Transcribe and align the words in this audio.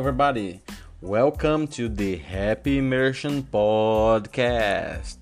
everybody. 0.00 0.62
Welcome 1.02 1.66
to 1.76 1.86
the 1.86 2.16
Happy 2.16 2.78
Immersion 2.78 3.42
Podcast. 3.42 5.18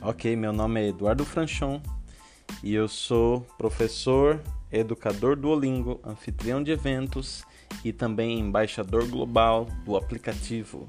Ok, 0.00 0.36
meu 0.36 0.52
nome 0.52 0.80
é 0.80 0.88
Eduardo 0.90 1.24
Franchon 1.24 1.82
e 2.62 2.74
eu 2.74 2.86
sou 2.86 3.40
professor, 3.58 4.40
educador 4.70 5.34
do 5.34 5.48
Olingo, 5.48 6.00
anfitrião 6.04 6.62
de 6.62 6.70
eventos 6.70 7.42
e 7.84 7.92
também 7.92 8.38
embaixador 8.38 9.04
global 9.08 9.66
do 9.84 9.96
aplicativo, 9.96 10.88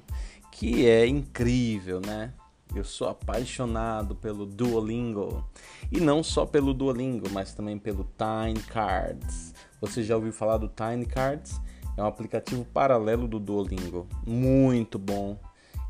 que 0.52 0.88
é 0.88 1.08
incrível, 1.08 2.00
né? 2.00 2.32
Eu 2.76 2.84
sou 2.84 3.10
apaixonado 3.10 4.14
pelo 4.14 4.46
Duolingo 4.46 5.44
e 5.92 6.00
não 6.00 6.22
só 6.22 6.46
pelo 6.46 6.76
Duolingo, 6.76 7.28
mas 7.32 7.56
também 7.56 7.80
pelo 7.80 8.04
Tiny 8.04 8.60
Cards. 8.68 9.56
Você 9.82 10.04
já 10.04 10.16
ouviu 10.16 10.32
falar 10.32 10.58
do 10.58 10.68
Tiny 10.70 11.08
Cards? 11.08 11.60
É 12.00 12.04
um 12.04 12.08
aplicativo 12.08 12.64
paralelo 12.66 13.28
do 13.28 13.40
Duolingo, 13.40 14.08
muito 14.26 14.98
bom, 14.98 15.38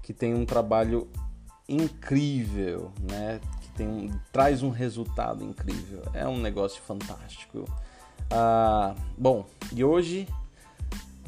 que 0.01 0.11
tem 0.11 0.33
um 0.33 0.45
trabalho 0.45 1.07
incrível, 1.67 2.91
né? 3.09 3.39
Que 3.61 3.69
tem 3.69 3.87
um, 3.87 4.19
traz 4.31 4.63
um 4.63 4.69
resultado 4.69 5.43
incrível. 5.43 6.01
É 6.13 6.27
um 6.27 6.39
negócio 6.39 6.81
fantástico. 6.81 7.65
Ah, 8.31 8.95
bom, 9.17 9.45
e 9.71 9.83
hoje 9.83 10.27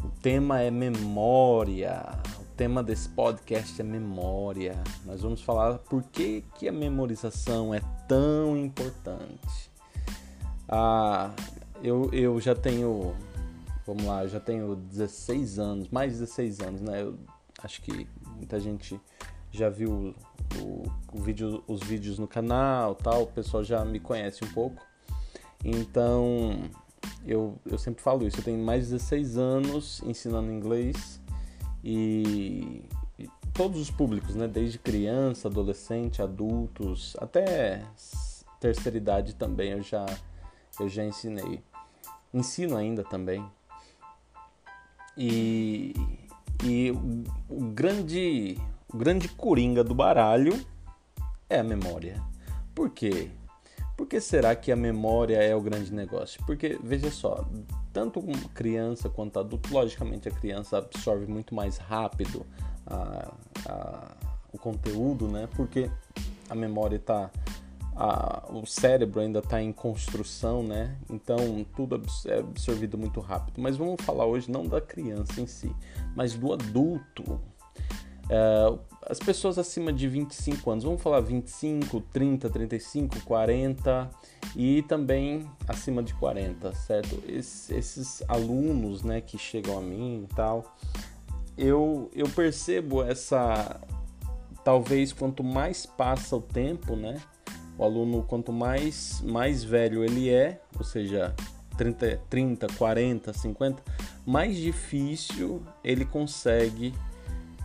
o 0.04 0.10
tema 0.10 0.62
é 0.62 0.72
memória 0.72 2.20
tema 2.62 2.84
desse 2.84 3.10
podcast 3.10 3.82
é 3.82 3.84
memória. 3.84 4.76
Nós 5.04 5.22
vamos 5.22 5.42
falar 5.42 5.80
por 5.80 6.04
que, 6.04 6.44
que 6.60 6.68
a 6.68 6.72
memorização 6.72 7.74
é 7.74 7.82
tão 8.08 8.56
importante. 8.56 9.72
Ah, 10.70 11.32
eu, 11.84 12.08
eu 12.14 12.40
já 12.40 12.54
tenho, 12.54 13.16
vamos 13.86 14.04
lá, 14.04 14.24
eu 14.24 14.30
já 14.30 14.40
tenho 14.40 14.76
16 14.76 15.60
anos, 15.60 15.90
mais 15.90 16.14
de 16.14 16.20
16 16.20 16.60
anos, 16.62 16.82
né? 16.82 17.02
Eu 17.02 17.18
acho 17.64 17.82
que 17.82 18.08
muita 18.36 18.60
gente 18.60 19.00
já 19.52 19.70
viu 19.70 20.16
o, 20.60 20.84
o 21.12 21.22
vídeo, 21.22 21.64
os 21.68 21.82
vídeos 21.82 22.18
no 22.18 22.28
canal, 22.28 22.96
tal, 22.96 23.24
o 23.24 23.28
pessoal 23.28 23.64
já 23.64 23.84
me 23.84 24.00
conhece 24.00 24.44
um 24.44 24.52
pouco. 24.54 24.82
Então, 25.64 26.70
eu, 27.26 27.58
eu 27.66 27.78
sempre 27.78 28.02
falo 28.02 28.26
isso, 28.26 28.40
eu 28.40 28.44
tenho 28.44 28.64
mais 28.64 28.86
de 28.86 28.92
16 28.94 29.38
anos 29.38 30.02
ensinando 30.04 30.52
inglês 30.52 31.22
e, 31.84 32.84
e 33.20 33.30
todos 33.54 33.80
os 33.80 33.92
públicos, 33.92 34.36
né? 34.36 34.48
Desde 34.48 34.80
criança, 34.80 35.48
adolescente, 35.48 36.22
adultos, 36.22 37.16
até 37.20 37.84
terceira 38.60 38.96
idade 38.96 39.34
também 39.34 39.72
eu 39.72 39.82
já, 39.82 40.06
eu 40.80 40.88
já 40.88 41.04
ensinei. 41.04 41.62
Ensino 42.34 42.78
ainda 42.78 43.04
também. 43.04 43.44
E, 45.18 45.94
e 46.64 46.92
o, 46.92 47.24
o 47.50 47.62
grande, 47.72 48.58
o 48.94 48.98
grande 48.98 49.28
coringa 49.28 49.84
do 49.84 49.94
baralho 49.94 50.60
é 51.50 51.60
a 51.60 51.64
memória. 51.64 52.22
Por 52.74 52.90
quê? 52.90 53.30
Por 53.98 54.08
que 54.08 54.20
será 54.20 54.56
que 54.56 54.72
a 54.72 54.76
memória 54.76 55.38
é 55.38 55.56
o 55.56 55.62
grande 55.62 55.94
negócio? 55.94 56.44
Porque, 56.46 56.80
veja 56.82 57.12
só, 57.12 57.46
tanto 57.94 58.22
criança 58.54 59.10
quanto 59.10 59.38
adulto, 59.38 59.72
logicamente 59.72 60.28
a 60.28 60.32
criança 60.32 60.78
absorve 60.78 61.28
muito 61.28 61.54
mais 61.54 61.78
rápido 61.78 62.46
a, 62.88 63.32
a, 63.68 64.12
o 64.52 64.58
conteúdo, 64.58 65.28
né? 65.28 65.48
Porque 65.56 65.90
a 66.50 66.56
memória 66.56 66.96
está 66.96 67.30
o 68.50 68.66
cérebro 68.66 69.20
ainda 69.20 69.40
está 69.40 69.62
em 69.62 69.72
construção, 69.72 70.64
né? 70.64 70.96
Então 71.10 71.66
tudo 71.76 72.02
é 72.26 72.40
absorvido 72.40 72.98
muito 72.98 73.20
rápido. 73.20 73.62
Mas 73.62 73.78
vamos 73.78 74.04
falar 74.04 74.26
hoje 74.26 74.50
não 74.50 74.66
da 74.66 74.82
criança 74.82 75.40
em 75.40 75.48
si, 75.48 75.72
mas 76.16 76.34
do 76.34 76.54
adulto. 76.54 77.40
É, 78.30 78.78
as 79.08 79.20
pessoas 79.20 79.58
acima 79.58 79.92
de 79.92 80.08
25 80.08 80.72
anos, 80.72 80.84
vamos 80.84 81.02
falar 81.02 81.20
25, 81.20 82.00
30, 82.14 82.50
35, 82.50 83.22
40 83.26 84.10
e 84.56 84.84
também 84.84 85.46
acima 85.68 86.02
de 86.02 86.14
40, 86.14 86.74
certo? 86.74 87.22
Es, 87.28 87.70
esses 87.70 88.24
alunos, 88.28 89.04
né, 89.04 89.22
que 89.22 89.38
chegam 89.38 89.78
a 89.78 89.82
mim 89.82 90.28
e 90.30 90.34
tal, 90.34 90.76
eu, 91.58 92.10
eu 92.14 92.30
percebo 92.30 93.04
essa, 93.04 93.82
talvez 94.64 95.12
quanto 95.12 95.44
mais 95.44 95.86
passa 95.86 96.36
o 96.36 96.42
tempo, 96.42 96.96
né, 96.96 97.20
o 97.78 97.84
aluno 97.84 98.24
quanto 98.24 98.52
mais, 98.52 99.22
mais 99.22 99.64
velho 99.64 100.04
ele 100.04 100.30
é, 100.30 100.62
ou 100.78 100.84
seja, 100.84 101.34
30, 101.78 102.22
30, 102.30 102.68
40, 102.78 103.34
50, 103.34 103.84
mais 104.26 104.56
difícil 104.58 105.62
ele 105.84 106.06
consegue 106.06 106.94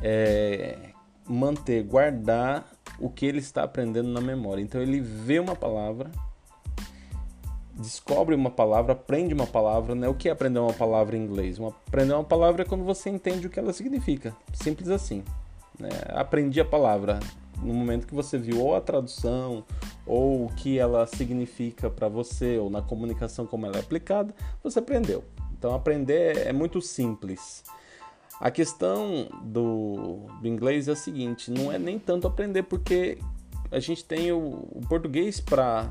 é, 0.03 0.91
manter, 1.29 1.83
guardar 1.83 2.71
o 2.99 3.11
que 3.11 3.27
ele 3.27 3.39
está 3.39 3.63
aprendendo 3.65 4.09
na 4.09 4.21
memória. 4.21 4.63
Então 4.63 4.81
ele 4.81 5.01
vê 5.01 5.39
uma 5.39 5.55
palavra, 5.55 6.11
descobre 7.75 8.35
uma 8.35 8.51
palavra, 8.51 8.93
aprende 8.93 9.35
uma 9.35 9.47
palavra, 9.47 9.95
né? 9.95 10.09
O 10.09 10.15
que 10.15 10.29
é 10.29 10.33
aprender 10.33 10.59
uma 10.59 10.73
palavra 10.73 11.17
em 11.17 11.23
inglês? 11.23 11.59
Uma, 11.59 11.69
aprender 11.87 12.15
uma 12.15 12.25
palavra 12.25 12.63
é 12.63 12.65
quando 12.65 12.85
você 12.85 13.11
entende 13.11 13.47
o 13.47 13.51
que 13.51 13.59
ela 13.59 13.73
significa. 13.73 14.35
Simples 14.55 14.89
assim. 14.89 15.23
Né? 15.79 15.91
Aprendi 16.09 16.61
a 16.61 16.65
palavra 16.65 17.21
no 17.63 17.75
momento 17.75 18.07
que 18.07 18.15
você 18.15 18.39
viu 18.39 18.61
ou 18.61 18.75
a 18.75 18.81
tradução 18.81 19.65
ou 20.07 20.47
o 20.47 20.49
que 20.55 20.79
ela 20.79 21.07
significa 21.07 21.91
para 21.91 22.09
você 22.09 22.59
ou 22.59 22.71
na 22.71 22.81
comunicação 22.81 23.47
como 23.47 23.67
ela 23.67 23.77
é 23.77 23.81
aplicada, 23.81 24.35
você 24.63 24.79
aprendeu. 24.79 25.25
Então 25.59 25.75
aprender 25.75 26.47
é 26.47 26.53
muito 26.53 26.81
simples. 26.81 27.65
A 28.41 28.51
questão 28.51 29.29
do, 29.43 30.27
do 30.41 30.47
inglês 30.47 30.89
é 30.89 30.93
a 30.93 30.97
seguinte: 30.97 31.51
não 31.51 31.73
é 31.73 31.79
nem 31.79 31.99
tanto 31.99 32.27
aprender, 32.27 32.63
porque 32.65 33.19
a 33.71 33.81
gente 33.81 34.05
tem 34.05 34.31
o, 34.31 34.39
o 34.39 34.81
português 34.89 35.41
para 35.41 35.91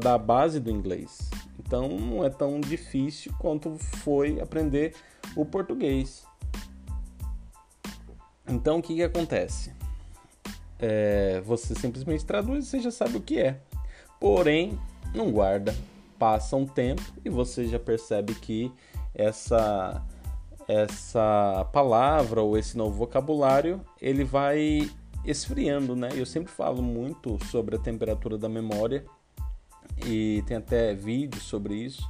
dar 0.00 0.14
a 0.14 0.18
base 0.18 0.58
do 0.58 0.70
inglês. 0.70 1.30
Então 1.58 1.88
não 1.88 2.24
é 2.24 2.30
tão 2.30 2.60
difícil 2.60 3.32
quanto 3.38 3.76
foi 3.78 4.40
aprender 4.40 4.94
o 5.36 5.44
português. 5.44 6.24
Então 8.48 8.78
o 8.78 8.82
que, 8.82 8.94
que 8.96 9.02
acontece? 9.02 9.72
É, 10.80 11.42
você 11.44 11.74
simplesmente 11.74 12.24
traduz 12.24 12.64
e 12.64 12.68
você 12.68 12.80
já 12.80 12.90
sabe 12.90 13.16
o 13.16 13.20
que 13.20 13.38
é. 13.38 13.60
Porém, 14.18 14.78
não 15.14 15.30
guarda. 15.30 15.74
Passa 16.18 16.56
um 16.56 16.66
tempo 16.66 17.02
e 17.24 17.30
você 17.30 17.66
já 17.66 17.78
percebe 17.78 18.34
que 18.34 18.70
essa 19.14 20.02
essa 20.68 21.68
palavra 21.72 22.42
ou 22.42 22.56
esse 22.56 22.78
novo 22.78 22.96
vocabulário, 22.96 23.80
ele 24.00 24.22
vai 24.22 24.88
esfriando, 25.24 25.96
né? 25.96 26.10
Eu 26.14 26.24
sempre 26.24 26.52
falo 26.52 26.80
muito 26.80 27.38
sobre 27.46 27.74
a 27.74 27.78
temperatura 27.78 28.38
da 28.38 28.48
memória 28.48 29.04
e 30.06 30.44
tem 30.46 30.56
até 30.56 30.94
vídeos 30.94 31.42
sobre 31.42 31.74
isso. 31.74 32.08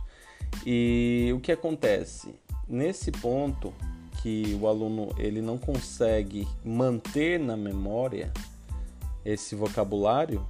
E 0.66 1.32
o 1.34 1.40
que 1.40 1.52
acontece? 1.52 2.34
Nesse 2.68 3.10
ponto 3.10 3.72
que 4.22 4.58
o 4.60 4.66
aluno 4.66 5.08
ele 5.16 5.40
não 5.40 5.56
consegue 5.56 6.46
manter 6.62 7.40
na 7.40 7.56
memória 7.56 8.30
esse 9.24 9.54
vocabulário, 9.54 10.46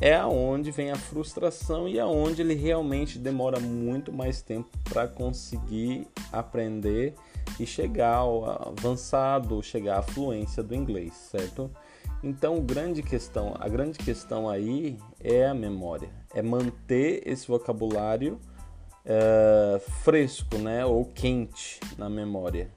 é 0.00 0.14
aonde 0.14 0.70
vem 0.70 0.90
a 0.90 0.96
frustração 0.96 1.88
e 1.88 1.98
aonde 1.98 2.42
ele 2.42 2.54
realmente 2.54 3.18
demora 3.18 3.58
muito 3.58 4.12
mais 4.12 4.40
tempo 4.40 4.70
para 4.84 5.08
conseguir 5.08 6.06
aprender 6.32 7.14
e 7.58 7.66
chegar 7.66 8.16
ao 8.16 8.68
avançado, 8.68 9.62
chegar 9.62 9.98
à 9.98 10.02
fluência 10.02 10.62
do 10.62 10.74
inglês, 10.74 11.14
certo? 11.14 11.70
Então, 12.22 12.60
grande 12.60 13.02
questão, 13.02 13.54
a 13.58 13.68
grande 13.68 13.98
questão 13.98 14.48
aí 14.48 14.98
é 15.20 15.46
a 15.46 15.54
memória, 15.54 16.10
é 16.34 16.42
manter 16.42 17.22
esse 17.26 17.46
vocabulário 17.46 18.40
é, 19.04 19.80
fresco, 20.02 20.58
né, 20.58 20.84
ou 20.84 21.04
quente 21.04 21.80
na 21.96 22.08
memória. 22.08 22.70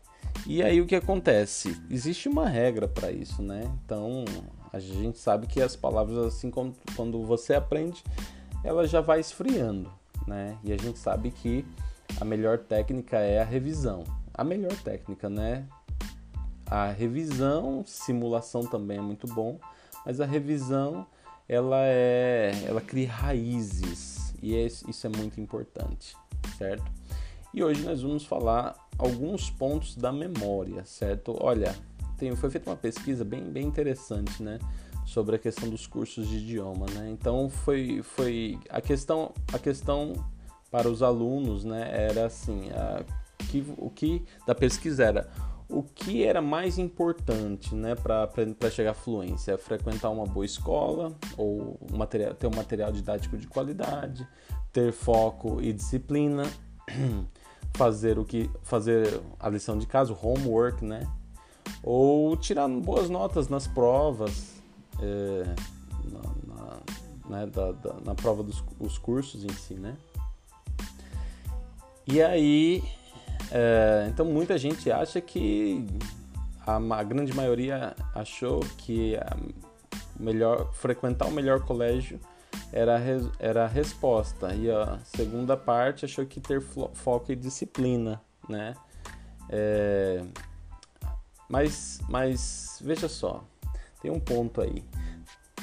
E 0.47 0.63
aí 0.63 0.79
o 0.79 0.87
que 0.87 0.95
acontece? 0.95 1.79
Existe 1.89 2.29
uma 2.29 2.47
regra 2.47 2.87
para 2.87 3.11
isso, 3.11 3.41
né? 3.41 3.63
Então, 3.83 4.25
a 4.71 4.79
gente 4.79 5.19
sabe 5.19 5.47
que 5.47 5.61
as 5.61 5.75
palavras, 5.75 6.17
assim 6.17 6.49
quando 6.49 7.23
você 7.25 7.53
aprende, 7.53 8.03
ela 8.63 8.87
já 8.87 9.01
vai 9.01 9.19
esfriando, 9.19 9.91
né? 10.27 10.57
E 10.63 10.71
a 10.71 10.77
gente 10.77 10.97
sabe 10.97 11.31
que 11.31 11.65
a 12.19 12.25
melhor 12.25 12.59
técnica 12.59 13.17
é 13.17 13.41
a 13.41 13.45
revisão. 13.45 14.03
A 14.33 14.43
melhor 14.43 14.73
técnica, 14.83 15.29
né? 15.29 15.67
A 16.65 16.87
revisão, 16.87 17.83
simulação 17.85 18.61
também 18.65 18.97
é 18.97 19.01
muito 19.01 19.27
bom, 19.27 19.59
mas 20.05 20.21
a 20.21 20.25
revisão 20.25 21.05
ela 21.49 21.81
é, 21.81 22.51
ela 22.65 22.79
cria 22.79 23.11
raízes 23.11 24.33
e 24.41 24.55
isso 24.55 25.05
é 25.05 25.09
muito 25.09 25.41
importante, 25.41 26.15
certo? 26.57 26.89
E 27.53 27.61
hoje 27.61 27.83
nós 27.83 28.01
vamos 28.01 28.23
falar 28.23 28.73
alguns 28.97 29.49
pontos 29.49 29.97
da 29.97 30.13
memória, 30.13 30.85
certo? 30.85 31.35
Olha, 31.41 31.75
tem, 32.21 32.35
foi 32.35 32.51
feita 32.51 32.69
uma 32.69 32.75
pesquisa 32.75 33.25
bem, 33.25 33.43
bem 33.49 33.65
interessante, 33.65 34.43
né? 34.43 34.59
Sobre 35.07 35.35
a 35.35 35.39
questão 35.39 35.67
dos 35.67 35.87
cursos 35.87 36.27
de 36.27 36.37
idioma, 36.37 36.85
né? 36.93 37.09
Então 37.09 37.49
foi, 37.49 38.03
foi 38.03 38.59
a 38.69 38.79
questão 38.79 39.33
a 39.51 39.57
questão 39.57 40.13
para 40.69 40.87
os 40.87 41.01
alunos, 41.01 41.65
né? 41.65 41.89
Era 41.91 42.27
assim, 42.27 42.69
a, 42.69 43.03
que, 43.49 43.65
o 43.75 43.89
que 43.89 44.23
da 44.45 44.53
pesquisa 44.53 45.03
era 45.03 45.27
o 45.67 45.81
que 45.81 46.23
era 46.23 46.41
mais 46.41 46.77
importante 46.77 47.73
né, 47.73 47.95
para 47.95 48.29
chegar 48.69 48.91
à 48.91 48.93
fluência? 48.93 49.57
Frequentar 49.57 50.09
uma 50.09 50.25
boa 50.25 50.45
escola, 50.45 51.15
ou 51.37 51.79
material, 51.93 52.35
ter 52.35 52.45
um 52.45 52.53
material 52.53 52.91
didático 52.91 53.37
de 53.37 53.47
qualidade, 53.47 54.27
ter 54.73 54.91
foco 54.91 55.61
e 55.61 55.71
disciplina, 55.71 56.43
fazer 57.73 58.19
o 58.19 58.25
que 58.25 58.49
fazer 58.63 59.21
a 59.39 59.47
lição 59.47 59.77
de 59.77 59.87
casa, 59.87 60.11
o 60.11 60.27
homework, 60.27 60.83
né? 60.83 61.07
Ou 61.83 62.35
tirar 62.37 62.67
boas 62.67 63.09
notas 63.09 63.47
nas 63.49 63.67
provas, 63.67 64.61
é, 65.01 65.43
na, 66.11 66.55
na, 66.55 66.79
né, 67.29 67.45
da, 67.47 67.71
da, 67.71 67.93
na 68.05 68.15
prova 68.15 68.43
dos 68.43 68.97
cursos 68.97 69.43
em 69.43 69.53
si, 69.53 69.73
né? 69.75 69.97
E 72.07 72.21
aí 72.21 72.83
é, 73.51 74.07
então 74.07 74.25
muita 74.25 74.57
gente 74.57 74.89
acha 74.89 75.19
que 75.19 75.85
a, 76.65 76.77
a, 76.77 77.03
grande 77.03 77.33
maioria 77.33 77.93
achou 78.15 78.61
que 78.77 79.17
a 79.17 79.35
melhor 80.17 80.71
frequentar 80.73 81.27
o 81.27 81.31
melhor 81.31 81.59
colégio 81.65 82.17
era 82.71 82.97
a, 82.97 83.01
era 83.39 83.65
a 83.65 83.67
resposta 83.67 84.55
e 84.55 84.71
a 84.71 84.99
segunda 85.03 85.57
parte 85.57 86.05
achou 86.05 86.25
que 86.25 86.39
ter 86.39 86.61
foco 86.61 87.31
e 87.31 87.35
disciplina, 87.35 88.21
né? 88.47 88.73
É, 89.49 90.23
mas, 91.51 91.99
mas 92.09 92.79
veja 92.81 93.09
só, 93.09 93.43
tem 94.01 94.09
um 94.09 94.19
ponto 94.19 94.61
aí. 94.61 94.83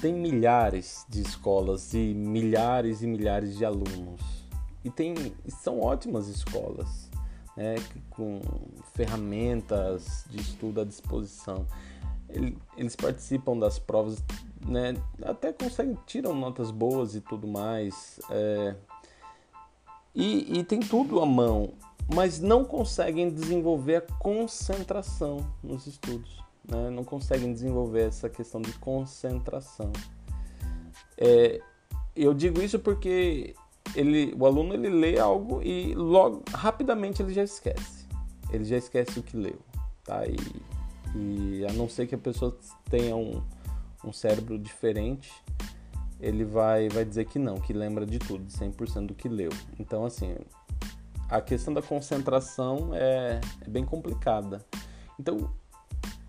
Tem 0.00 0.12
milhares 0.12 1.04
de 1.08 1.22
escolas 1.22 1.92
e 1.92 2.14
milhares 2.14 3.02
e 3.02 3.06
milhares 3.06 3.56
de 3.56 3.64
alunos 3.64 4.38
e 4.84 4.90
tem 4.90 5.34
são 5.48 5.80
ótimas 5.80 6.28
escolas 6.28 7.10
né, 7.56 7.74
com 8.10 8.40
ferramentas 8.94 10.24
de 10.30 10.40
estudo 10.40 10.80
à 10.80 10.84
disposição. 10.84 11.66
Eles 12.76 12.94
participam 12.94 13.58
das 13.58 13.78
provas, 13.78 14.22
né, 14.64 14.94
até 15.22 15.52
conseguem, 15.52 15.98
tiram 16.06 16.34
notas 16.34 16.70
boas 16.70 17.14
e 17.14 17.20
tudo 17.20 17.48
mais. 17.48 18.20
É, 18.30 18.76
e, 20.14 20.58
e 20.58 20.64
tem 20.64 20.78
tudo 20.78 21.20
à 21.20 21.26
mão, 21.26 21.72
mas 22.14 22.40
não 22.40 22.64
conseguem 22.64 23.30
desenvolver 23.30 23.96
a 23.96 24.00
concentração 24.00 25.46
nos 25.62 25.86
estudos. 25.86 26.42
Né? 26.66 26.90
Não 26.90 27.04
conseguem 27.04 27.52
desenvolver 27.52 28.08
essa 28.08 28.28
questão 28.28 28.60
de 28.60 28.72
concentração. 28.74 29.92
É, 31.16 31.60
eu 32.16 32.32
digo 32.32 32.62
isso 32.62 32.78
porque 32.78 33.54
ele, 33.94 34.34
o 34.38 34.46
aluno 34.46 34.74
ele 34.74 34.88
lê 34.88 35.18
algo 35.18 35.62
e 35.62 35.94
logo 35.94 36.42
rapidamente 36.52 37.22
ele 37.22 37.32
já 37.32 37.42
esquece. 37.42 38.06
Ele 38.50 38.64
já 38.64 38.76
esquece 38.76 39.18
o 39.18 39.22
que 39.22 39.36
leu, 39.36 39.58
tá? 40.04 40.26
E, 40.26 40.36
e 41.14 41.66
a 41.68 41.72
não 41.72 41.88
ser 41.88 42.06
que 42.06 42.14
a 42.14 42.18
pessoa 42.18 42.56
tenha 42.90 43.14
um, 43.14 43.42
um 44.04 44.12
cérebro 44.12 44.58
diferente, 44.58 45.30
ele 46.20 46.44
vai, 46.44 46.88
vai 46.88 47.04
dizer 47.04 47.26
que 47.26 47.38
não, 47.38 47.56
que 47.56 47.72
lembra 47.72 48.06
de 48.06 48.18
tudo, 48.18 48.44
de 48.44 48.52
100% 48.52 49.06
do 49.06 49.14
que 49.14 49.28
leu. 49.28 49.50
Então, 49.78 50.04
assim, 50.04 50.34
a 51.28 51.40
questão 51.40 51.74
da 51.74 51.82
concentração 51.82 52.90
é, 52.94 53.40
é 53.60 53.68
bem 53.68 53.84
complicada. 53.84 54.64
Então, 55.18 55.50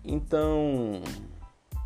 então 0.04 1.02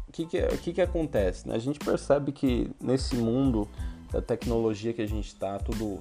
o 0.09 0.13
que, 0.13 0.27
que, 0.27 0.43
que, 0.59 0.73
que 0.75 0.81
acontece? 0.83 1.49
Né? 1.49 1.55
A 1.55 1.59
gente 1.59 1.79
percebe 1.79 2.33
que 2.33 2.71
nesse 2.81 3.17
mundo 3.17 3.69
da 4.11 4.23
tecnologia 4.23 4.93
que 4.93 5.03
a 5.03 5.09
gente 5.09 5.29
está, 5.29 5.59
tudo 5.59 6.01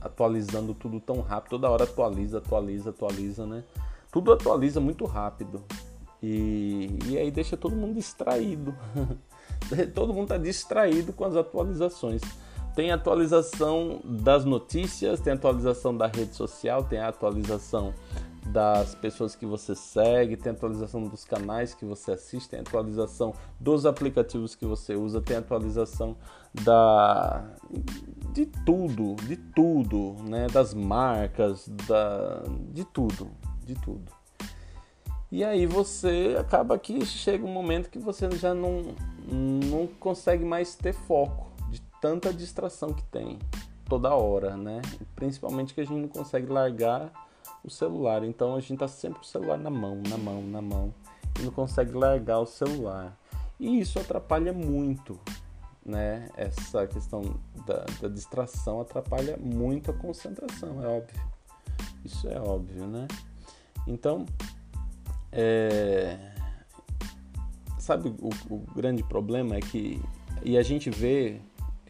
atualizando 0.00 0.72
tudo 0.72 0.98
tão 0.98 1.20
rápido, 1.20 1.50
toda 1.50 1.70
hora 1.70 1.84
atualiza, 1.84 2.38
atualiza, 2.38 2.90
atualiza, 2.90 3.46
né? 3.46 3.62
Tudo 4.10 4.32
atualiza 4.32 4.80
muito 4.80 5.04
rápido. 5.04 5.62
E, 6.22 6.98
e 7.06 7.18
aí 7.18 7.30
deixa 7.30 7.56
todo 7.56 7.76
mundo 7.76 7.94
distraído. 7.94 8.74
todo 9.94 10.12
mundo 10.12 10.24
está 10.24 10.38
distraído 10.38 11.12
com 11.12 11.24
as 11.24 11.36
atualizações. 11.36 12.22
Tem 12.74 12.92
atualização 12.92 14.00
das 14.04 14.44
notícias, 14.44 15.20
tem 15.20 15.32
atualização 15.32 15.96
da 15.96 16.06
rede 16.06 16.34
social, 16.34 16.84
tem 16.84 17.00
atualização 17.00 17.92
das 18.46 18.94
pessoas 18.94 19.34
que 19.34 19.46
você 19.46 19.74
segue, 19.74 20.36
tem 20.36 20.52
atualização 20.52 21.02
dos 21.04 21.24
canais 21.24 21.74
que 21.74 21.84
você 21.84 22.12
assiste, 22.12 22.48
tem 22.48 22.60
atualização 22.60 23.34
dos 23.58 23.86
aplicativos 23.86 24.54
que 24.54 24.66
você 24.66 24.94
usa, 24.94 25.20
tem 25.20 25.36
atualização 25.36 26.16
da 26.64 27.44
de 28.32 28.46
tudo, 28.46 29.16
de 29.26 29.36
tudo, 29.36 30.16
né, 30.28 30.46
das 30.48 30.72
marcas, 30.72 31.68
da 31.86 32.42
de 32.72 32.84
tudo, 32.84 33.30
de 33.64 33.74
tudo. 33.74 34.12
E 35.30 35.44
aí 35.44 35.64
você 35.64 36.36
acaba 36.38 36.76
que 36.76 37.04
chega 37.06 37.44
um 37.44 37.52
momento 37.52 37.88
que 37.88 37.98
você 37.98 38.28
já 38.32 38.52
não 38.52 38.94
não 39.28 39.86
consegue 39.86 40.44
mais 40.44 40.74
ter 40.74 40.92
foco 40.92 41.49
tanta 42.00 42.32
distração 42.32 42.92
que 42.92 43.02
tem 43.04 43.38
toda 43.88 44.14
hora, 44.14 44.56
né? 44.56 44.80
Principalmente 45.14 45.74
que 45.74 45.80
a 45.80 45.84
gente 45.84 46.00
não 46.00 46.08
consegue 46.08 46.46
largar 46.50 47.12
o 47.64 47.70
celular. 47.70 48.24
Então 48.24 48.54
a 48.54 48.60
gente 48.60 48.78
tá 48.78 48.88
sempre 48.88 49.18
com 49.18 49.24
o 49.24 49.28
celular 49.28 49.58
na 49.58 49.70
mão, 49.70 50.00
na 50.08 50.16
mão, 50.16 50.42
na 50.42 50.62
mão 50.62 50.94
e 51.38 51.42
não 51.42 51.52
consegue 51.52 51.92
largar 51.92 52.38
o 52.38 52.46
celular. 52.46 53.16
E 53.58 53.80
isso 53.80 53.98
atrapalha 53.98 54.52
muito, 54.52 55.18
né? 55.84 56.28
Essa 56.36 56.86
questão 56.86 57.38
da, 57.66 57.84
da 58.00 58.08
distração 58.08 58.80
atrapalha 58.80 59.36
muito 59.36 59.90
a 59.90 59.94
concentração, 59.94 60.82
é 60.82 60.86
óbvio. 60.86 61.20
Isso 62.04 62.28
é 62.28 62.40
óbvio, 62.40 62.86
né? 62.86 63.06
Então, 63.86 64.24
é... 65.32 66.32
sabe 67.78 68.08
o, 68.08 68.30
o 68.54 68.58
grande 68.74 69.02
problema 69.02 69.56
é 69.56 69.60
que 69.60 70.00
e 70.42 70.56
a 70.56 70.62
gente 70.62 70.88
vê 70.88 71.40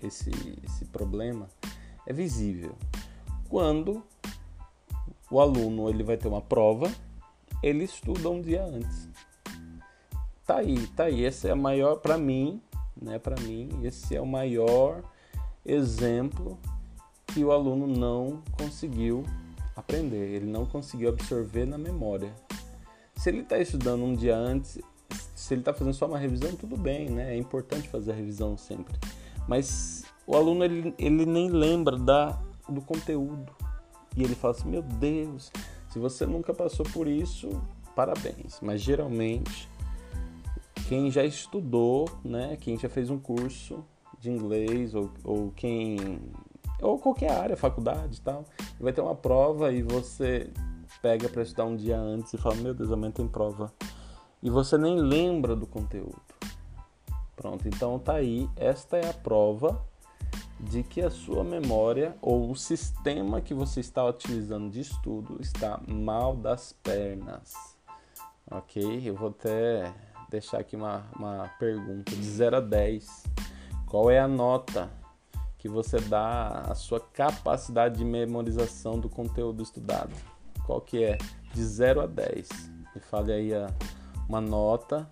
esse, 0.03 0.31
esse 0.65 0.85
problema 0.87 1.49
é 2.07 2.13
visível 2.13 2.77
quando 3.51 4.03
o 5.29 5.41
aluno 5.41 5.91
ele 5.91 6.05
vai 6.05 6.17
ter 6.17 6.29
uma 6.29 6.41
prova, 6.41 6.91
ele 7.63 7.85
estuda 7.85 8.31
um 8.31 8.41
dia 8.41 8.65
antes. 8.65 9.09
Tá 10.47 10.59
aí, 10.59 10.87
tá 10.89 11.05
aí. 11.05 11.25
Esse 11.25 11.49
é 11.49 11.51
a 11.51 11.57
maior 11.57 11.97
para 11.97 12.17
mim, 12.17 12.63
né? 13.01 13.19
Para 13.19 13.39
mim, 13.41 13.69
esse 13.83 14.17
é 14.17 14.21
o 14.21 14.27
maior 14.27 15.03
exemplo 15.67 16.57
que 17.27 17.45
o 17.45 17.53
aluno 17.53 17.87
não 17.87 18.43
conseguiu 18.53 19.25
aprender, 19.77 20.35
ele 20.35 20.47
não 20.47 20.65
conseguiu 20.65 21.09
absorver 21.11 21.67
na 21.67 21.79
memória. 21.79 22.33
Se 23.17 23.29
ele 23.29 23.41
está 23.41 23.59
estudando 23.59 24.03
um 24.05 24.15
dia 24.15 24.37
antes, 24.37 24.79
se 25.35 25.55
ele 25.55 25.61
está 25.61 25.75
fazendo 25.75 25.95
só 25.95 26.07
uma 26.07 26.19
revisão, 26.19 26.55
tudo 26.55 26.77
bem, 26.77 27.11
né? 27.11 27.35
É 27.35 27.37
importante 27.37 27.89
fazer 27.89 28.13
a 28.13 28.15
revisão 28.15 28.57
sempre. 28.57 28.95
Mas 29.49 30.05
o 30.27 30.37
aluno 30.37 30.65
ele, 30.65 30.95
ele 30.99 31.27
nem 31.27 31.51
lembra 31.51 31.97
da, 31.97 32.39
do 32.69 32.81
conteúdo 32.81 33.53
e 34.17 34.23
ele 34.23 34.35
fala 34.35 34.55
assim: 34.55 34.69
Meu 34.69 34.83
Deus, 34.83 35.51
se 35.89 35.99
você 35.99 36.27
nunca 36.27 36.53
passou 36.55 36.87
por 36.93 37.07
isso, 37.07 37.49
parabéns. 37.95 38.61
Mas 38.61 38.81
geralmente, 38.81 39.69
quem 40.89 41.11
já 41.11 41.25
estudou, 41.25 42.09
né, 42.25 42.57
quem 42.61 42.79
já 42.79 42.89
fez 42.89 43.11
um 43.11 43.19
curso 43.19 43.85
de 44.19 44.31
inglês 44.31 44.95
ou, 44.95 45.11
ou 45.25 45.51
quem. 45.53 46.21
ou 46.81 46.99
qualquer 46.99 47.33
área, 47.33 47.57
faculdade 47.57 48.19
e 48.19 48.21
tal, 48.21 48.45
vai 48.79 48.93
ter 48.93 49.01
uma 49.01 49.15
prova 49.15 49.73
e 49.73 49.83
você 49.83 50.51
pega 51.01 51.29
para 51.29 51.43
estudar 51.43 51.65
um 51.65 51.77
dia 51.77 51.99
antes 51.99 52.33
e 52.35 52.39
fala: 52.39 52.57
Meu 52.57 52.75
Deus, 52.75 52.91
amanhã 52.91 53.11
tem 53.11 53.27
prova. 53.27 53.73
E 54.43 54.49
você 54.49 54.79
nem 54.79 54.99
lembra 54.99 55.55
do 55.55 55.67
conteúdo. 55.67 56.30
Pronto, 57.41 57.67
então 57.67 57.99
tá 57.99 58.17
aí. 58.17 58.47
Esta 58.55 58.99
é 58.99 59.09
a 59.09 59.15
prova 59.15 59.83
de 60.61 60.83
que 60.83 61.01
a 61.01 61.09
sua 61.09 61.43
memória 61.43 62.15
ou 62.21 62.51
o 62.51 62.55
sistema 62.55 63.41
que 63.41 63.55
você 63.55 63.81
está 63.81 64.05
utilizando 64.05 64.69
de 64.71 64.81
estudo 64.81 65.39
está 65.41 65.81
mal 65.89 66.37
das 66.37 66.75
pernas. 66.83 67.55
Ok? 68.51 69.09
Eu 69.09 69.15
vou 69.15 69.31
até 69.31 69.91
deixar 70.29 70.59
aqui 70.59 70.77
uma, 70.77 71.03
uma 71.17 71.51
pergunta 71.59 72.15
de 72.15 72.23
0 72.23 72.59
a 72.59 72.61
10. 72.61 73.25
Qual 73.87 74.11
é 74.11 74.21
a 74.21 74.29
nota 74.29 74.91
que 75.57 75.67
você 75.67 75.99
dá 75.99 76.67
à 76.69 76.75
sua 76.75 77.01
capacidade 77.01 77.97
de 77.97 78.05
memorização 78.05 79.01
do 79.01 79.09
conteúdo 79.09 79.63
estudado? 79.63 80.15
Qual 80.67 80.83
que 80.83 81.05
é? 81.05 81.17
De 81.55 81.65
0 81.65 82.03
a 82.03 82.07
10. 82.07 82.49
Me 82.95 83.01
fale 83.01 83.33
aí 83.33 83.55
a, 83.55 83.67
uma 84.29 84.43
nota 84.43 85.09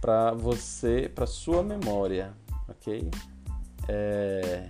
para 0.00 0.32
você, 0.32 1.10
para 1.14 1.26
sua 1.26 1.62
memória, 1.62 2.32
ok? 2.68 3.10
É... 3.88 4.68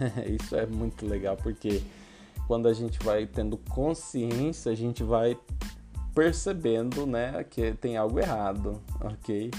Isso 0.28 0.56
é 0.56 0.66
muito 0.66 1.06
legal 1.06 1.36
porque 1.36 1.82
quando 2.46 2.68
a 2.68 2.72
gente 2.72 2.98
vai 3.02 3.26
tendo 3.26 3.56
consciência, 3.56 4.70
a 4.70 4.74
gente 4.74 5.02
vai 5.02 5.38
percebendo, 6.14 7.06
né, 7.06 7.44
que 7.44 7.72
tem 7.72 7.96
algo 7.96 8.18
errado, 8.18 8.80
ok? 9.00 9.50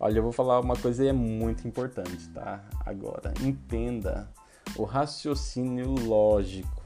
Olha, 0.00 0.18
eu 0.18 0.22
vou 0.22 0.32
falar 0.32 0.60
uma 0.60 0.76
coisa 0.76 1.04
e 1.04 1.08
é 1.08 1.12
muito 1.12 1.66
importante, 1.66 2.28
tá? 2.28 2.64
Agora, 2.86 3.34
entenda 3.42 4.28
o 4.76 4.84
raciocínio 4.84 5.94
lógico, 6.06 6.82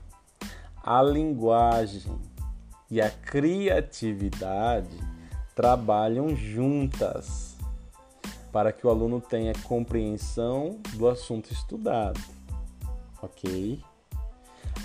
a 0.83 1.03
linguagem 1.03 2.19
e 2.91 3.01
a 3.01 3.11
criatividade 3.11 4.99
trabalham 5.55 6.35
juntas 6.35 7.52
para 8.53 8.71
que 8.71 8.87
o 8.87 8.91
aluno 8.91 9.21
tenha 9.21 9.55
compreensão 9.65 10.79
do 10.95 11.09
assunto 11.09 11.51
estudado. 11.51 12.21
Ok? 13.23 13.83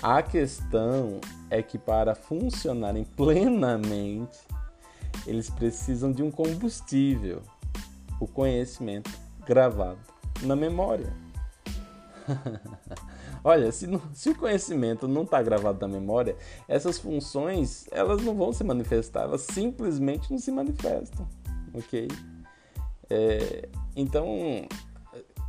A 0.02 0.22
questão 0.22 1.20
é 1.50 1.62
que 1.62 1.76
para 1.76 2.14
funcionarem 2.14 3.04
plenamente, 3.04 4.38
eles 5.26 5.50
precisam 5.50 6.10
de 6.10 6.22
um 6.22 6.30
combustível, 6.30 7.42
o 8.18 8.26
conhecimento 8.26 9.10
gravado 9.46 9.98
na 10.42 10.56
memória. 10.56 11.12
Olha, 13.44 13.70
se, 13.70 13.86
não, 13.86 14.00
se, 14.12 14.30
o 14.30 14.34
conhecimento 14.34 15.06
não 15.06 15.22
está 15.22 15.42
gravado 15.42 15.80
na 15.80 15.88
memória, 15.88 16.36
essas 16.66 16.98
funções 16.98 17.86
elas 17.90 18.22
não 18.22 18.34
vão 18.34 18.52
se 18.52 18.64
manifestar, 18.64 19.22
elas 19.22 19.42
simplesmente 19.42 20.30
não 20.30 20.38
se 20.38 20.50
manifestam, 20.50 21.26
ok? 21.74 22.08
É, 23.10 23.68
então 23.96 24.66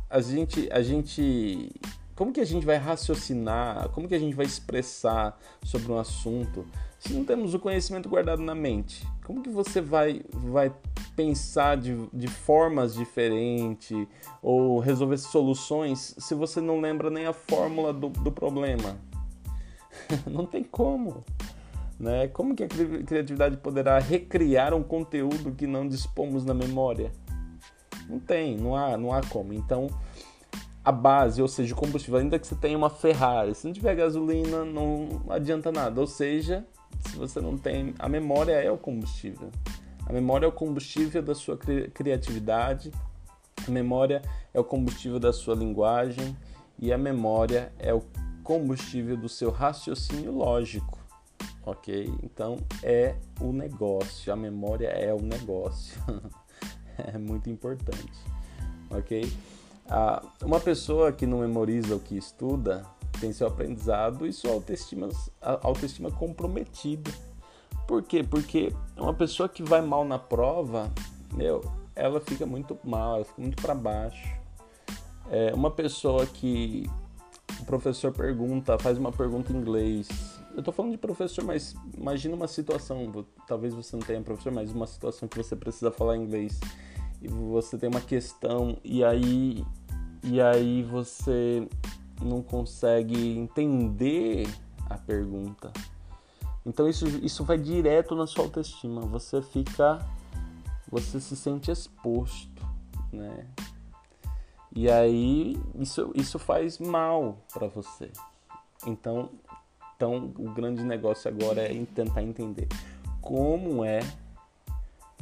a 0.08 0.20
gente, 0.20 0.68
a 0.72 0.82
gente, 0.82 1.70
como 2.16 2.32
que 2.32 2.40
a 2.40 2.44
gente 2.44 2.66
vai 2.66 2.76
raciocinar, 2.76 3.88
como 3.90 4.08
que 4.08 4.14
a 4.14 4.18
gente 4.18 4.34
vai 4.34 4.44
expressar 4.44 5.38
sobre 5.62 5.92
um 5.92 5.98
assunto 5.98 6.66
se 6.98 7.14
não 7.14 7.24
temos 7.24 7.54
o 7.54 7.58
conhecimento 7.58 8.08
guardado 8.08 8.42
na 8.42 8.54
mente? 8.54 9.06
Como 9.24 9.42
que 9.42 9.48
você 9.48 9.80
vai, 9.80 10.22
vai 10.32 10.72
pensar 11.14 11.76
de, 11.76 11.96
de 12.12 12.26
formas 12.26 12.94
diferentes 12.94 14.06
ou 14.42 14.80
resolver 14.80 15.18
soluções 15.18 16.14
se 16.18 16.34
você 16.34 16.60
não 16.60 16.80
lembra 16.80 17.08
nem 17.08 17.26
a 17.26 17.32
fórmula 17.32 17.92
do, 17.92 18.08
do 18.08 18.32
problema? 18.32 18.96
não 20.26 20.44
tem 20.44 20.64
como. 20.64 21.24
Né? 21.98 22.28
Como 22.28 22.54
que 22.56 22.64
a 22.64 22.68
criatividade 22.68 23.58
poderá 23.58 23.98
recriar 23.98 24.74
um 24.74 24.82
conteúdo 24.82 25.52
que 25.52 25.66
não 25.66 25.86
dispomos 25.86 26.44
na 26.44 26.54
memória? 26.54 27.12
Não 28.10 28.18
tem, 28.18 28.56
não 28.56 28.76
há, 28.76 28.96
não 28.96 29.12
há 29.12 29.20
como. 29.22 29.52
Então, 29.52 29.88
a 30.84 30.90
base, 30.90 31.40
ou 31.40 31.48
seja, 31.48 31.72
o 31.74 31.76
combustível, 31.76 32.18
ainda 32.18 32.38
que 32.38 32.46
você 32.46 32.54
tenha 32.54 32.76
uma 32.76 32.90
Ferrari, 32.90 33.54
se 33.54 33.66
não 33.66 33.72
tiver 33.72 33.94
gasolina, 33.94 34.64
não 34.64 35.22
adianta 35.28 35.70
nada. 35.70 36.00
Ou 36.00 36.06
seja, 36.06 36.66
se 37.06 37.16
você 37.16 37.40
não 37.40 37.56
tem. 37.56 37.94
A 37.98 38.08
memória 38.08 38.52
é 38.52 38.70
o 38.70 38.78
combustível. 38.78 39.50
A 40.06 40.12
memória 40.12 40.44
é 40.44 40.48
o 40.48 40.52
combustível 40.52 41.22
da 41.22 41.34
sua 41.34 41.56
cri 41.56 41.88
criatividade, 41.90 42.90
a 43.66 43.70
memória 43.70 44.22
é 44.52 44.58
o 44.58 44.64
combustível 44.64 45.20
da 45.20 45.32
sua 45.32 45.54
linguagem 45.54 46.36
e 46.76 46.92
a 46.92 46.98
memória 46.98 47.72
é 47.78 47.94
o 47.94 48.02
combustível 48.42 49.16
do 49.16 49.28
seu 49.28 49.50
raciocínio 49.50 50.32
lógico. 50.32 50.98
Ok? 51.64 52.12
Então 52.24 52.56
é 52.82 53.14
o 53.40 53.52
negócio, 53.52 54.32
a 54.32 54.36
memória 54.36 54.88
é 54.88 55.14
o 55.14 55.20
negócio. 55.20 56.02
é 57.14 57.18
muito 57.18 57.48
importante. 57.50 58.12
Ok? 58.90 59.30
Ah, 59.88 60.22
uma 60.42 60.60
pessoa 60.60 61.12
que 61.12 61.26
não 61.26 61.40
memoriza 61.40 61.94
o 61.96 62.00
que 62.00 62.16
estuda, 62.16 62.84
tem 63.20 63.32
seu 63.32 63.46
aprendizado 63.46 64.26
e 64.26 64.32
sua 64.32 64.52
autoestima, 64.52 65.08
autoestima 65.40 66.10
comprometida. 66.10 67.10
Por 67.86 68.02
quê? 68.02 68.22
Porque 68.22 68.72
uma 68.96 69.12
pessoa 69.12 69.48
que 69.48 69.62
vai 69.62 69.80
mal 69.80 70.04
na 70.04 70.18
prova, 70.18 70.90
meu, 71.34 71.60
ela 71.94 72.20
fica 72.20 72.46
muito 72.46 72.78
mal, 72.84 73.16
ela 73.16 73.24
fica 73.24 73.42
muito 73.42 73.60
para 73.60 73.74
baixo. 73.74 74.28
É 75.28 75.52
uma 75.54 75.70
pessoa 75.70 76.24
que 76.26 76.88
o 77.60 77.64
professor 77.64 78.12
pergunta, 78.12 78.78
faz 78.78 78.96
uma 78.96 79.12
pergunta 79.12 79.52
em 79.52 79.56
inglês. 79.56 80.08
Eu 80.60 80.64
tô 80.64 80.72
falando 80.72 80.92
de 80.92 80.98
professor, 80.98 81.42
mas 81.42 81.74
imagina 81.96 82.36
uma 82.36 82.46
situação, 82.46 83.10
talvez 83.46 83.72
você 83.72 83.96
não 83.96 84.02
tenha 84.02 84.20
professor, 84.20 84.52
mas 84.52 84.70
uma 84.70 84.86
situação 84.86 85.26
que 85.26 85.38
você 85.38 85.56
precisa 85.56 85.90
falar 85.90 86.18
inglês 86.18 86.60
e 87.22 87.28
você 87.28 87.78
tem 87.78 87.88
uma 87.88 88.02
questão 88.02 88.76
e 88.84 89.02
aí 89.02 89.64
e 90.22 90.38
aí 90.38 90.82
você 90.82 91.66
não 92.20 92.42
consegue 92.42 93.38
entender 93.38 94.46
a 94.84 94.98
pergunta. 94.98 95.72
Então 96.66 96.86
isso, 96.86 97.06
isso 97.24 97.42
vai 97.42 97.56
direto 97.56 98.14
na 98.14 98.26
sua 98.26 98.44
autoestima. 98.44 99.00
Você 99.00 99.40
fica. 99.40 100.06
Você 100.90 101.20
se 101.20 101.36
sente 101.36 101.70
exposto, 101.70 102.62
né? 103.10 103.46
E 104.76 104.90
aí 104.90 105.58
isso, 105.74 106.12
isso 106.14 106.38
faz 106.38 106.78
mal 106.78 107.38
para 107.50 107.66
você. 107.66 108.12
Então, 108.86 109.30
então 110.00 110.32
o 110.38 110.50
grande 110.50 110.82
negócio 110.82 111.30
agora 111.30 111.60
é 111.60 111.84
tentar 111.94 112.22
entender 112.22 112.66
como 113.20 113.84
é 113.84 114.00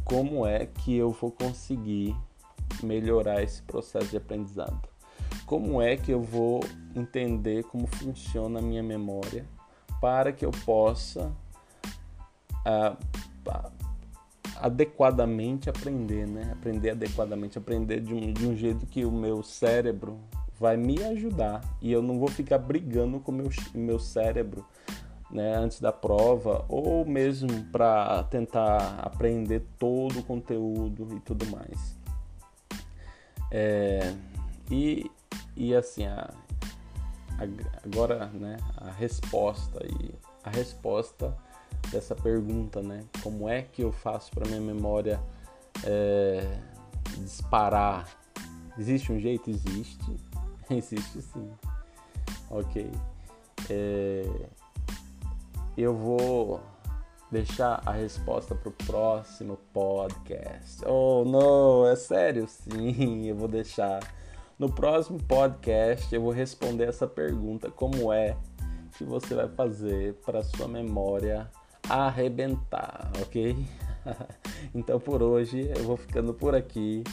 como 0.04 0.46
é 0.46 0.66
que 0.66 0.96
eu 0.96 1.10
vou 1.10 1.32
conseguir 1.32 2.14
melhorar 2.80 3.42
esse 3.42 3.60
processo 3.62 4.06
de 4.06 4.16
aprendizado 4.16 4.88
como 5.44 5.82
é 5.82 5.96
que 5.96 6.12
eu 6.12 6.22
vou 6.22 6.60
entender 6.94 7.64
como 7.64 7.88
funciona 7.88 8.60
a 8.60 8.62
minha 8.62 8.82
memória 8.84 9.44
para 10.00 10.32
que 10.32 10.44
eu 10.44 10.52
possa 10.64 11.32
ah, 12.64 12.96
adequadamente 14.60 15.68
aprender, 15.70 16.26
né? 16.26 16.50
Aprender 16.52 16.90
adequadamente, 16.90 17.58
aprender 17.58 18.00
de 18.00 18.12
um, 18.12 18.32
de 18.32 18.46
um 18.46 18.56
jeito 18.56 18.86
que 18.86 19.04
o 19.04 19.10
meu 19.10 19.42
cérebro 19.42 20.18
vai 20.58 20.76
me 20.76 21.02
ajudar 21.04 21.62
e 21.80 21.92
eu 21.92 22.02
não 22.02 22.18
vou 22.18 22.28
ficar 22.28 22.58
brigando 22.58 23.20
com 23.20 23.32
meu, 23.32 23.48
meu 23.74 23.98
cérebro 23.98 24.64
né, 25.30 25.54
antes 25.56 25.80
da 25.80 25.92
prova 25.92 26.64
ou 26.68 27.04
mesmo 27.04 27.64
para 27.64 28.22
tentar 28.24 29.00
aprender 29.00 29.62
todo 29.78 30.20
o 30.20 30.22
conteúdo 30.22 31.08
e 31.14 31.20
tudo 31.20 31.46
mais. 31.46 31.96
É, 33.50 34.14
e 34.70 35.10
e 35.60 35.74
assim, 35.74 36.06
a, 36.06 36.30
a, 37.36 37.84
agora, 37.84 38.26
né, 38.26 38.58
a 38.76 38.92
resposta 38.92 39.84
e 39.84 40.14
a 40.44 40.50
resposta 40.50 41.36
dessa 41.90 42.14
pergunta, 42.14 42.80
né, 42.80 43.04
como 43.22 43.48
é 43.48 43.62
que 43.62 43.82
eu 43.82 43.90
faço 43.90 44.30
para 44.30 44.46
minha 44.46 44.60
memória 44.60 45.20
é, 45.84 46.60
disparar? 47.18 48.08
Existe 48.78 49.12
um 49.12 49.18
jeito? 49.18 49.50
Existe, 49.50 50.16
existe 50.74 51.22
sim. 51.22 51.50
Ok. 52.50 52.90
É, 53.70 54.24
eu 55.76 55.94
vou 55.94 56.60
deixar 57.30 57.82
a 57.84 57.92
resposta 57.92 58.54
para 58.54 58.68
o 58.68 58.72
próximo 58.72 59.58
podcast. 59.72 60.82
Oh, 60.86 61.24
não, 61.24 61.86
é 61.86 61.96
sério? 61.96 62.46
Sim, 62.48 63.26
eu 63.26 63.36
vou 63.36 63.48
deixar 63.48 64.00
no 64.58 64.68
próximo 64.68 65.22
podcast 65.22 66.12
eu 66.12 66.20
vou 66.20 66.32
responder 66.32 66.88
essa 66.88 67.06
pergunta: 67.06 67.70
como 67.70 68.12
é 68.12 68.36
que 68.96 69.04
você 69.04 69.34
vai 69.34 69.48
fazer 69.48 70.14
para 70.26 70.42
sua 70.42 70.66
memória 70.66 71.48
arrebentar, 71.88 73.10
ok? 73.22 73.56
então 74.74 74.98
por 74.98 75.22
hoje 75.22 75.70
eu 75.76 75.84
vou 75.84 75.96
ficando 75.96 76.34
por 76.34 76.56
aqui. 76.56 77.04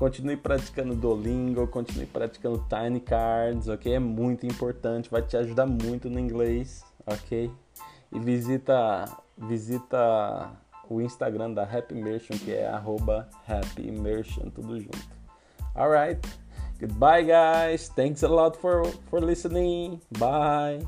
Continue 0.00 0.38
praticando 0.38 0.94
Duolingo, 0.94 1.66
continue 1.66 2.06
praticando 2.06 2.64
Tiny 2.70 3.00
Cards, 3.00 3.68
ok? 3.68 3.92
É 3.92 3.98
muito 3.98 4.46
importante, 4.46 5.10
vai 5.10 5.20
te 5.20 5.36
ajudar 5.36 5.66
muito 5.66 6.08
no 6.08 6.18
inglês, 6.18 6.82
ok? 7.04 7.50
E 8.10 8.18
visita, 8.18 9.04
visita 9.36 10.52
o 10.88 11.02
Instagram 11.02 11.52
da 11.52 11.64
Happy 11.64 11.94
Immersion, 11.98 12.38
que 12.38 12.50
é 12.50 12.66
arroba 12.66 13.28
Happy 13.46 13.88
Immersion, 13.88 14.48
tudo 14.48 14.80
junto. 14.80 14.98
Alright? 15.76 16.26
Goodbye, 16.80 17.24
guys. 17.24 17.90
Thanks 17.90 18.22
a 18.22 18.28
lot 18.28 18.56
for, 18.56 18.86
for 19.10 19.20
listening. 19.20 20.00
Bye. 20.18 20.80